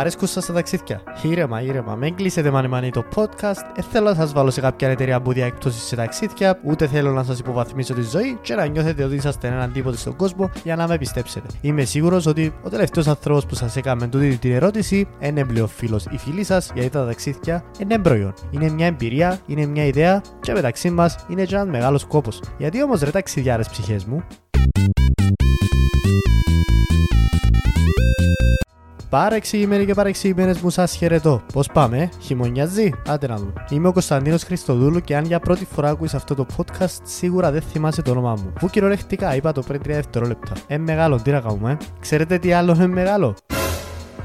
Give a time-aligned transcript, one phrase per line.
[0.00, 1.02] Αρέσκουν σας τα ταξίδια.
[1.22, 1.94] Ήρεμα, ήρεμα.
[1.94, 3.62] Μην κλείσετε μάνι μάνι το podcast.
[3.74, 7.22] Δεν θέλω να σας βάλω σε κάποια εταιρεία που έκπτωση σε ταξίδια, ούτε θέλω να
[7.22, 10.88] σας υποβαθμίσω τη ζωή και να νιώθετε ότι είσαστε έναν τίποτε στον κόσμο για να
[10.88, 11.46] με πιστέψετε.
[11.60, 16.04] Είμαι σίγουρος ότι ο τελευταίος άνθρωπος που σας έκαμε τούτη την ερώτηση είναι πλέον φίλος
[16.10, 18.34] ή φίλη σας, γιατί τα ταξίδια είναι προϊόν.
[18.50, 22.42] Είναι μια εμπειρία, είναι μια ιδέα και μεταξύ μας είναι και ένας μεγάλος κόπος.
[22.58, 24.24] Γιατί όμως ρε ταξιδιάρες ψυχές μου,
[29.10, 31.42] Παρεξηγημένοι και παρεξηγημένες μου, σας χαιρετώ.
[31.52, 33.52] Πώς πάμε, χειμωνιάζει, άντε να δούμε.
[33.70, 37.62] Είμαι ο Κωνσταντίνος Χριστοδούλου και αν για πρώτη φορά ακούεις αυτό το podcast, σίγουρα δεν
[37.62, 38.52] θυμάσαι το όνομά μου.
[38.58, 40.52] Που κυριολεκτικά είπα το πριν 3 δευτερόλεπτα.
[40.66, 43.34] Ε, μεγάλο, τι να κάνουμε, ε; Ξέρετε τι άλλο είναι μεγάλο;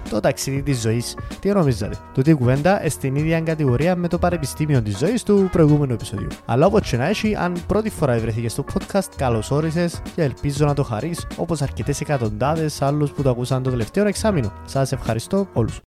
[0.09, 1.17] Το ταξίδι της ζωής.
[1.39, 5.93] Τι νομίζατε; Τούτη η κουβέντα στην ίδια κατηγορία με το πανεπιστήμιο της ζωής του προηγούμενου
[5.93, 6.27] επεισοδίου.
[6.45, 10.65] Αλλά όπως και να έχει, αν πρώτη φορά βρεθήκες στο podcast, καλώς όρισες και ελπίζω
[10.65, 14.53] να το χαρείς όπως αρκετές εκατοντάδες άλλους που το ακούσαν το τελευταίο εξάμεινο.
[14.65, 15.84] Σας ευχαριστώ όλους.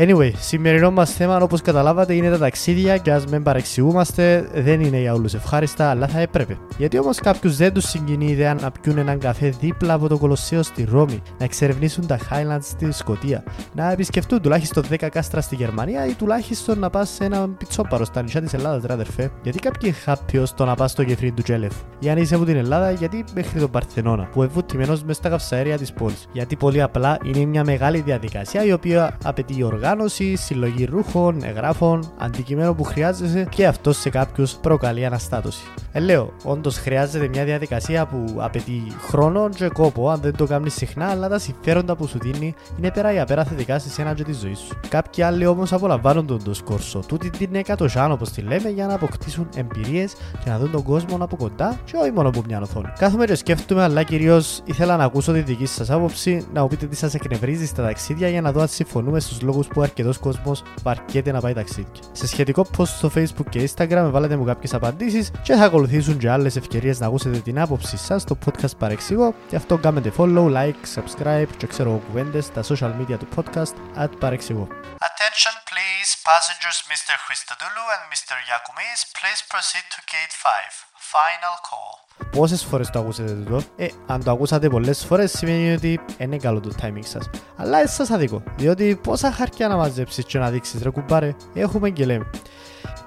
[0.00, 5.00] Anyway, σημερινό μα θέμα όπως καταλάβατε είναι τα ταξίδια και ας μην παρεξηγούμαστε, δεν είναι
[5.00, 6.58] για όλους ευχάριστα, αλλά θα έπρεπε.
[6.78, 10.18] Γιατί όμως κάποιους δεν τους συγκινεί η ιδέα να πιούν έναν καφέ δίπλα από το
[10.18, 15.54] Κολοσσέο στη Ρώμη, να εξερευνήσουν τα Highlands στη Σκωτία, να επισκεφτούν τουλάχιστον 10 κάστρα στη
[15.54, 19.30] Γερμανία ή τουλάχιστον να πας σε ένα πιτσόπαρο στα νησιά της Ελλάδας, ρε αδερφέ.
[19.42, 21.72] Γιατί κάποιοι χάπιο το να πας στο κεφρί του Τζέλεφ.
[21.98, 25.78] Για αν είσαι από την Ελλάδα, γιατί μέχρι τον Παρθενώνα, που ευούτημένο μες στα καυσαέρια
[25.78, 26.28] της πόλης.
[26.32, 32.12] Γιατί πολύ απλά είναι μια μεγάλη διαδικασία η οποία απαιτεί οργάνωση οργάνωση, συλλογή ρούχων, εγγράφων,
[32.18, 35.62] αντικειμένων που χρειάζεσαι και αυτό σε κάποιους προκαλεί αναστάτωση.
[35.92, 40.74] Ε, λέω, όντως χρειάζεται μια διαδικασία που απαιτεί χρόνο και κόπο αν δεν το κάνεις
[40.74, 44.24] συχνά, αλλά τα συμφέροντα που σου δίνει είναι πέρα για πέρα θετικά σε σένα και
[44.24, 44.80] τη ζωή σου.
[44.88, 48.94] Κάποιοι άλλοι όμως απολαμβάνουν τον το σκόρσο, τούτη την εκατοσιάν όπως τη λέμε, για να
[48.94, 50.12] αποκτήσουν εμπειρίες
[50.44, 52.88] και να δουν τον κόσμο από κοντά και όχι μόνο από μια οθόνη.
[52.98, 56.86] Κάθομαι και σκέφτομαι, αλλά κυρίως ήθελα να ακούσω τη δική σας άποψη, να μου πείτε
[56.86, 60.62] τι σας εκνευρίζει στα ταξίδια για να δω αν συμφωνούμε στους λόγους που αρκετός κόσμος
[60.82, 62.02] βαρκέται να πάει ταξίδια.
[62.12, 66.30] Σε σχετικό post στο Facebook και Instagram βάλετε μου κάποιες απαντήσεις και θα ακολουθήσουν και
[66.30, 69.34] άλλες ευκαιρίες να ακούσετε την άποψή σας στο podcast Παρεξηγώ.
[69.48, 74.10] Γι' αυτό κάνετε follow, like, subscribe και ξέρω κουβέντε στα social media του podcast at
[74.18, 74.68] Παρεξηγώ.
[75.08, 77.14] Attention please, passengers Mr.
[77.24, 78.34] Christodoulou and Mr.
[78.50, 80.87] Yakumis, please proceed to gate 5.
[81.12, 82.26] Final call.
[82.30, 86.60] Πόσες φορές το ακούσατε το Ε, αν το ακούσατε πολλές φορές σημαίνει ότι είναι καλό
[86.60, 87.30] το timing σας.
[87.56, 92.04] Αλλά εσάς αδίκω, διότι πόσα χαρτιά να μαζέψεις και να δείξεις ρε κουμπάρε, έχουμε και
[92.04, 92.30] λέμε.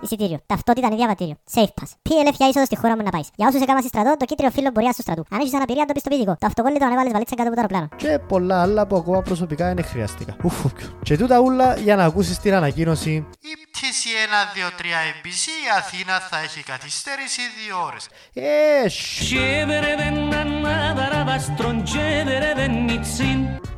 [0.02, 0.40] Εισιτήριο.
[0.46, 1.36] Ταυτότητα είναι διαβατήριο.
[1.54, 1.90] Safe pass.
[2.10, 3.22] PLF για είσοδος στη χώρα μου να πάει.
[3.36, 5.26] Για όσους έκαναν στρατό, το κίτριο φύλλο μπορεί στο στρατού.
[5.32, 6.36] Αν έχεις αναπηρία, το πιστοποιητικό.
[6.40, 7.88] Το αυτοκόλλητο ανέβαλες βαλίτσα κάτω από το αεροπλάνο.
[7.96, 10.36] Και πολλά άλλα που ακόμα προσωπικά είναι χρειαστικά.
[10.44, 10.66] Ουφ,
[11.04, 13.12] και τούτα ούλα για να ακούσεις την ανακοίνωση.
[13.12, 13.61] Η πτήση
[14.10, 14.84] 1, 2, 3
[15.16, 18.10] MBC η Αθήνα θα έχει καθυστέρηση 2 ώρες.
[18.34, 18.90] Ε,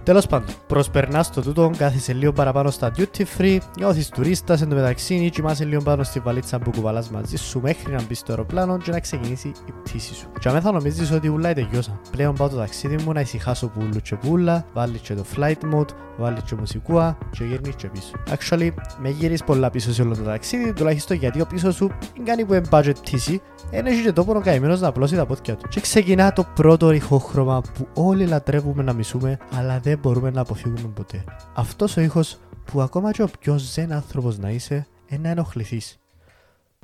[0.04, 4.76] Τέλος πάντων, προσπερνάς το τούτο, κάθισε λίγο παραπάνω στα duty free, νιώθεις τουρίστας εν τω
[4.76, 8.32] μεταξύ ή κοιμάσαι λίγο πάνω στη βαλίτσα που κουβαλάς μαζί σου μέχρι να μπεις στο
[8.32, 10.28] αεροπλάνο και να ξεκινήσει η πτήση σου.
[10.40, 12.00] Και αμέσω νομίζεις ότι ούλα τελειώσαν.
[12.12, 15.90] Πλέον πάω το ταξίδι μου να ησυχάσω πουλου και πουλα, βάλει και το flight mode,
[16.18, 18.12] βάλει και μουσικούα και γυρνείς και πίσω.
[18.30, 18.70] Actually,
[19.02, 22.46] με γυρίσεις πολλά πίσω σε όλο το ταξίδι, τουλάχιστον γιατί ο πίσω σου δεν κάνει
[22.46, 25.68] που budget πτήση, ένα έχει και τόπο καημένος να απλώσει τα πόδια του.
[25.68, 30.88] Και ξεκινά το πρώτο ρηχόχρωμα που όλοι λατρεύουμε να μισούμε, αλλά δεν μπορούμε να αποφύγουμε
[30.94, 31.24] ποτέ.
[31.54, 34.88] Αυτός ο ήχος που ακόμα και ο πιο ζεν άνθρωπος να είσαι,
[35.20, 35.82] να ενοχληθεί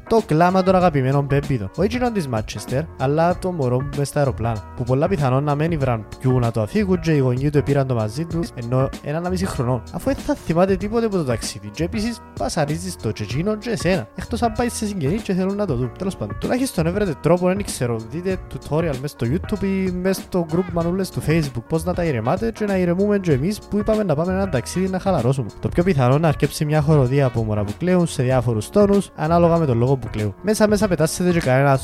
[0.09, 1.69] το κλάμα των αγαπημένων πέμπιδων.
[1.75, 4.63] Όχι κοινών της Μάτσεστερ, αλλά το μωρό μου μες στα αεροπλάνα.
[4.75, 7.87] Που πολλά πιθανόν να μένει βραν πιού να το αφήγουν και οι γονείς του πήραν
[7.87, 9.83] το μαζί τους ενώ ένα μισή χρονών.
[9.93, 11.69] Αφού δεν θα θυμάται τίποτε από το ταξίδι.
[11.69, 14.07] Και επίσης πασαρίζεις το και εκείνο και εσένα.
[14.15, 15.91] Εκτός αν πάεις σε συγγενείς και θέλουν να το δουν.
[15.97, 16.37] Τέλος πάντων.
[16.39, 17.95] Τουλάχιστον έβρετε τρόπο, δεν ξέρω.
[18.09, 22.03] Δείτε tutorial μέσα στο YouTube ή μέσα στο group μανούλες του Facebook πώς να τα
[22.03, 25.49] ηρεμάτε και να ηρεμούμε και εμείς που είπαμε να πάμε ένα ταξίδι να χαλαρώσουμε.
[25.59, 29.57] Το πιο πιθανό να αρκέψει μια χοροδία από μωρά που κλαίουν σε διάφορους τόνους ανάλογα
[29.57, 30.35] με τον λόγο που κλαίω.
[30.41, 31.79] Μέσα μέσα πετάσετε και κανένα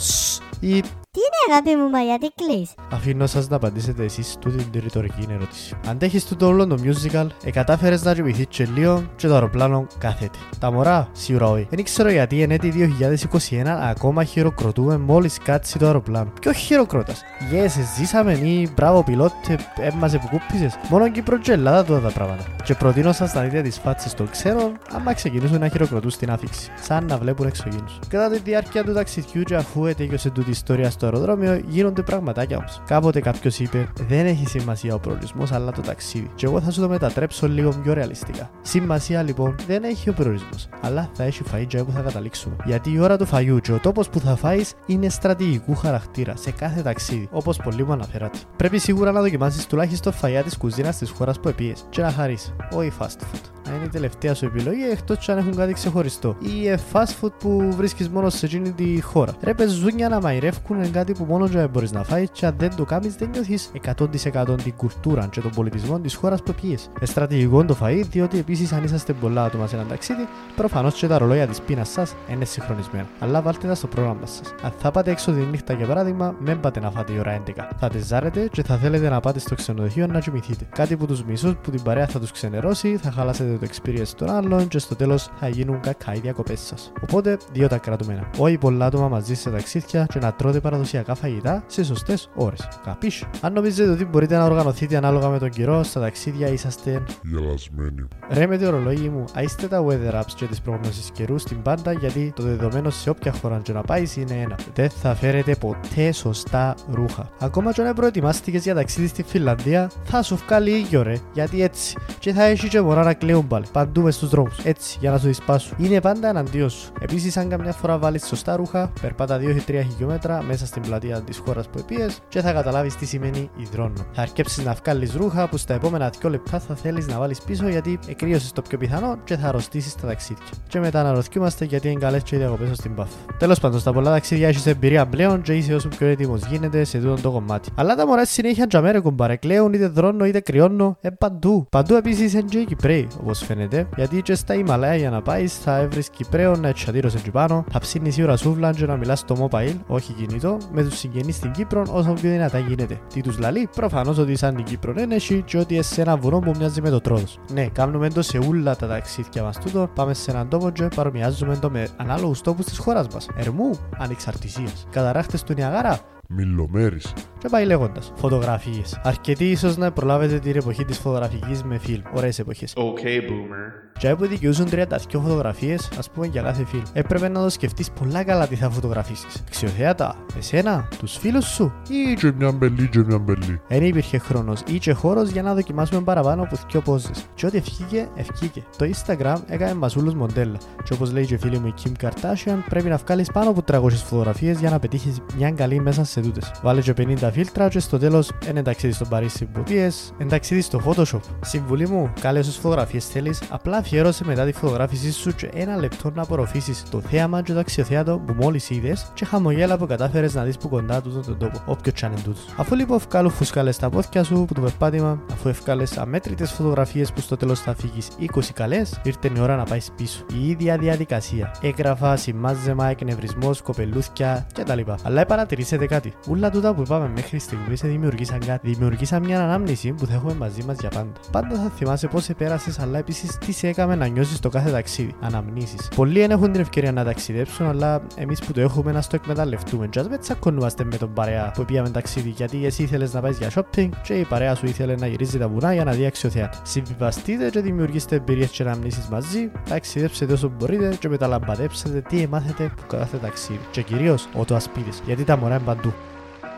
[0.59, 2.73] ή τι είναι αγάπη μου, μα γιατί κλείς.
[2.95, 5.75] Αφήνω σας να απαντήσετε εσείς τούτη την ρητορική ερώτηση.
[5.88, 10.38] Αντέχεις τούτο όλο το musical, εκατάφερες να ρημηθείς και λίγο και το αεροπλάνο κάθεται.
[10.59, 11.68] Τα μωρά, σίγουρα όχι.
[11.69, 16.31] Δεν ξέρω γιατί εν έτη 2021 ακόμα χειροκροτούμε μόλις κάτσει το αεροπλάνο.
[16.42, 17.21] Ποιο χειροκρότας.
[17.51, 20.74] Yes, ζήσαμε ή μπράβο πιλότε, έμμασε που κούπισες.
[20.89, 22.44] Μόνο Κύπρο και Ελλάδα τώρα τα πράγματα.
[22.63, 26.71] Και προτείνω σας να δείτε τις φάτσες των ξένων άμα ξεκινήσουν να χειροκροτούν στην άφηξη.
[26.81, 28.00] Σαν να βλέπουν εξωγήνους.
[28.07, 32.57] Κατά τη διάρκεια του ταξιδιού και αφού έτεγιωσε τούτη ιστορία στο στο αεροδρόμιο γίνονται πραγματάκια
[32.57, 32.81] όμως.
[32.85, 36.29] Κάποτε κάποιος είπε: Δεν έχει σημασία ο προορισμός, αλλά το ταξίδι.
[36.35, 38.49] Και εγώ θα σου το μετατρέψω λίγο πιο ρεαλιστικά.
[38.61, 42.55] Σημασία λοιπόν δεν έχει ο προορισμός, αλλά θα έχει φαΐ και που θα καταλήξουμε.
[42.65, 46.51] Γιατί η ώρα του φαγιού και ο τόπος που θα φάεις είναι στρατηγικού χαρακτήρα σε
[46.51, 48.37] κάθε ταξίδι, όπως πολύ μου αναφέρατε.
[48.55, 52.53] Πρέπει σίγουρα να δοκιμάσεις τουλάχιστον φαγιά της κουζίνας της χώρας που επίες και να χαρείς,
[52.73, 53.55] όχι fast food.
[53.67, 56.35] Να είναι η τελευταία σου επιλογή εκτός αν έχουν κάτι ξεχωριστό.
[56.39, 59.33] Ή ε, fast food που βρίσκεις μόνο σε εκείνη τη χώρα.
[59.41, 62.75] Ρε πεζούνια να μαϊρεύκουν είναι κάτι που μόνο δεν μπορείς να φάεις και αν δεν
[62.75, 66.77] το κάνεις δεν νιώθεις 100% την κουλτούρα και τον πολιτισμό της χώρας που πιει.
[67.00, 71.07] Ε, στρατηγικό το φαΐ, διότι επίσης αν είσαστε πολλά άτομα σε ένα ταξίδι, προφανώς και
[71.07, 73.07] τα ρολόγια της πείνας σας είναι συγχρονισμένα.
[73.19, 74.53] Αλλά βάλτε τα στο πρόγραμμα σας.
[74.61, 77.69] Αν θα πάτε έξω τη νύχτα για παράδειγμα, μην πάτε να φάτε η ώρα 11.
[77.79, 80.65] Θα τεζάρετε και θα θέλετε να πάτε στο ξενοδοχείο να κοιμηθείτε.
[80.75, 84.30] Κάτι που τους μισούς που την παρέα θα τους ξενερώσει, θα χαλάσετε το experience των
[84.30, 86.92] άλλων και στο τέλος θα γίνουν κακά οι διακοπές σας.
[87.02, 88.30] Οπότε, δύο τα κρατούμενα.
[88.38, 92.68] Όχι πολλά άτομα μαζί σε ταξίδια και να τρώτε παραδοσιακά φαγητά σε σωστές ώρες.
[92.84, 93.24] Καπίσ.
[93.42, 97.04] Αν νομίζετε ότι μπορείτε να οργανωθείτε ανάλογα με τον καιρό, στα ταξίδια είσαστε.
[97.24, 98.07] Γελασμένοι.
[98.30, 101.92] Ρε με το ορολόγι μου, άιστε τα weather apps και τις προγνώσεις καιρού στην πάντα
[101.92, 104.57] γιατί το δεδομένο σε όποια χώρα και να πάεις είναι ένα.
[104.74, 107.30] Δεν θα φέρετε ποτέ σωστά ρούχα.
[107.40, 111.16] Ακόμα και αν προετοιμάστηκες για ταξίδι στη Φιλανδία, θα σου βγάλει ήλιο ρε.
[111.34, 111.98] Γιατί έτσι.
[112.19, 113.65] Και θα έχεις και μωρά να κλαίουν πάλι.
[113.71, 114.57] Παντού μες στους δρόμους.
[114.63, 115.77] Έτσι, για να σου δισπάσουν.
[115.80, 116.92] Είναι πάντα εναντίον σου.
[117.00, 121.68] Επίσης, αν καμιά φορά βάλεις σωστά ρούχα, περπάτα 2-3 χιλιόμετρα μέσα στην πλατεία της χώρας
[121.68, 123.94] που επίες και θα καταλάβεις τι σημαίνει υδρόνο.
[124.12, 127.68] Θα αρκέψεις να βγάλεις ρούχα που στα επόμενα 2 λεπτά θα θέλεις να βάλεις πίσω
[127.68, 130.44] γιατί εκρύωσε το πιο πιθανό και θα αρρωστήσεις τα ταξίδια.
[130.68, 133.09] Και μετά να ρωτιούμαστε γιατί είναι καλέ και οι διακοπέ στην πάφ.
[133.38, 136.97] Τέλος πάντων, στα πολλά ταξίδια έχεις εμπειρία πλέον και είσαι όσο πιο έτοιμος γίνεται σε
[136.97, 137.69] τούτο το κομμάτι.
[137.75, 141.68] Αλλά τα μωρά συνέχεια τζαμέρε κουμπάρε, κλαίουν είτε δρόνο είτε κρυώνω, ε παντού.
[141.69, 145.57] Παντού επίσης είναι και οι Κυπρέοι, όπως φαίνεται, γιατί και στα Ιμαλaya για να πάεις
[145.57, 149.19] θα βρεις Κυπρέων να τσατήρωσε εκεί πάνω, θα ψήνεις η ώρα σούβλα και να μιλάς
[149.19, 152.99] στο mobile, όχι κινητό, με τους συγγενείς στην Κύπρο όσο πιο δυνατά γίνεται.
[153.13, 155.15] Τι τους λαλεί, προφανώς ότι σαν την Κύπρο είναι
[155.45, 157.23] και ότι σε ένα βουνό που μοιάζει με το τρόδο.
[157.53, 161.57] Ναι, κάνουμε το σε όλα τα ταξίδια μας τούτο, πάμε σε έναν τόπο και παρομοιάζουμε
[161.57, 163.27] το με ανάλογους τόπους της χώρας μας.
[163.35, 164.87] Ερμού, ανεξαρτησίας.
[164.91, 165.99] Καταράχτες του Νιαγάρα,
[166.30, 167.13] Μιλομέρης.
[167.39, 168.12] και πάει λέγοντας.
[168.16, 169.00] Φωτογραφίες.
[169.04, 172.01] Αρκετοί ίσως να προλάβετε την εποχή της φωτογραφικής με φιλμ.
[172.13, 172.74] Ωραίες εποχές.
[172.75, 174.00] Okay, boomer.
[174.00, 176.81] Και που δικαιούσαν 32 φωτογραφίες, ας πούμε, για κάθε φιλμ.
[176.94, 179.44] Έπρεπε να το σκεφτείς πολλά καλά τι θα φωτογραφίσεις.
[179.48, 183.62] Αξιοθέατα, εσένα, τους φίλους σου, Ή και μια μπελή και μια μπελή.
[183.68, 187.12] δεν υπήρχε χρόνος ή και χώρος για να δοκιμάσουμε παραπάνω από δύο πόζε.
[187.36, 188.63] Και ό,τι ευκήκε, ευκήκε.
[188.78, 190.57] Το Instagram έκανε μασούλου μοντέλα.
[190.83, 193.62] Και όπως λέει και η φίλη μου η Kim Kardashian, πρέπει να βγάλεις πάνω από
[193.62, 196.39] 300 φωτογραφίες για να πετύχεις μια καλή μέσα σε τούτε.
[196.62, 200.62] Βάλε και 50 φίλτρα, και στο τέλο ένα ταξίδι στο Παρίσι που πιες, ένα ταξίδι
[200.62, 201.19] στο Photoshop.
[201.41, 206.12] Συμβουλή μου, κάλε όσε φωτογραφίε θέλει, απλά αφιέρωσε μετά τη φωτογράφησή σου και ένα λεπτό
[206.15, 210.44] να απορροφήσει το θέαμα και το αξιοθέατο που μόλι είδε και χαμογέλα που κατάφερε να
[210.44, 212.39] δει που κοντά τούτο τον τόπο, όποιο τσάνε τούτο.
[212.56, 217.21] Αφού λοιπόν βγάλω φουσκάλε στα πόδια σου που το περπάτημα, αφού ευκάλε αμέτρητε φωτογραφίε που
[217.21, 220.25] στο τέλο θα φύγει 20 καλέ, ήρθε η ώρα να πάει πίσω.
[220.33, 221.56] Η ίδια διαδικασία.
[221.61, 224.79] Έγραφα, σημάζεμα, εκνευρισμό, κοπελούθια κτλ.
[225.03, 226.05] Αλλά παρατηρήσετε κάτι.
[226.28, 228.69] Ούλα τούτα που είπαμε μέχρι στιγμής σε δημιουργήσαν κάτι.
[228.69, 231.12] Δημιουργήσαν μια ανάμνηση που θα έχουμε μαζί μας για πάντα.
[231.31, 235.13] Πάντα θα θυμάσαι πώς επέρασες, αλλά επίσης τι σε έκαμε να νιώσεις το κάθε ταξίδι.
[235.22, 235.88] Αναμνήσεις.
[235.96, 239.88] Πολλοί δεν έχουν την ευκαιρία να ταξιδέψουν, αλλά εμείς που το έχουμε να στο εκμεταλλευτούμε.
[239.88, 243.52] Τζα δεν τσακωνούμαστε με τον παρέα που πήγαμε ταξίδι, γιατί εσύ ήθελες να πάεις για
[243.56, 246.60] shopping και η παρέα σου ήθελε να γυρίζει τα βουνά για να δει αξιοθέατα.
[246.63, 252.84] Συμβιβαστείτε και δημιουργήστε εμπειρίες και αναμνήσεις μαζί, ταξιδέψετε όσο μπορείτε και μεταλαμπαδέψετε τι εμάθετε που
[252.88, 253.60] κάθε ταξίδι.
[253.72, 255.94] Και κυρίως ότο ασπίδε, γιατί τα μωρά είναι παντού.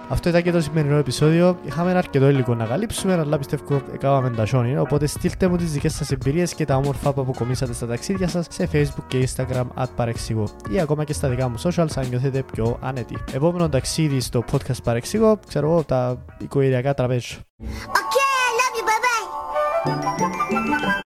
[0.09, 1.57] Αυτό ήταν και το σημερινό επεισόδιο.
[1.63, 4.77] Είχαμε ένα αρκετό υλικό να καλύψουμε, αλλά πιστεύω έκαναμε τα σιόνι.
[4.77, 8.45] Οπότε στείλτε μου τις δικές σας εμπειρίες και τα όμορφα που αποκομίσατε στα ταξίδια σας
[8.50, 12.43] σε Facebook και Instagram at παρεξηγώ ή ακόμα και στα δικά μου socials αν νιώθετε
[12.51, 13.17] πιο άνετοι.
[13.34, 17.38] Επόμενο ταξίδι στο podcast παρεξηγώ, ξέρω εγώ, τα οικογενειακά τραπέζια.
[17.60, 18.84] Okay, I love you.
[18.89, 19.00] Bye
[20.86, 21.01] bye.